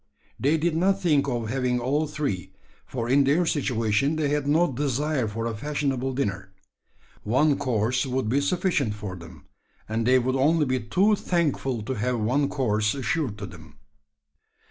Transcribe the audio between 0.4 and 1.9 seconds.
did not think of having